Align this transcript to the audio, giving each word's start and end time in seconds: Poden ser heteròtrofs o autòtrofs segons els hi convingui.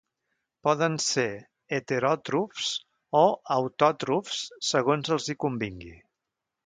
Poden 0.67 0.95
ser 1.07 1.25
heteròtrofs 1.75 2.71
o 3.19 3.23
autòtrofs 3.57 4.41
segons 4.73 5.13
els 5.17 5.29
hi 5.31 5.37
convingui. 5.47 5.95